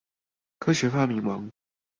[0.57, 1.47] 科學發明王